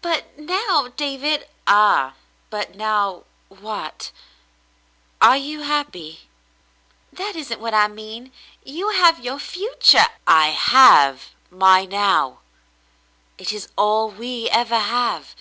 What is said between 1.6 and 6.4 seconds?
"Ah, but now— what? Are you happy?"